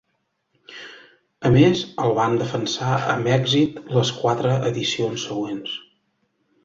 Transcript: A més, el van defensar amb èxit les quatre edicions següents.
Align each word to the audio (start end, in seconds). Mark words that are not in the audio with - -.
A 1.49 1.51
més, 1.55 1.83
el 2.05 2.15
van 2.19 2.37
defensar 2.41 2.95
amb 3.17 3.29
èxit 3.35 3.77
les 3.99 4.13
quatre 4.23 4.57
edicions 4.71 5.27
següents. 5.31 5.77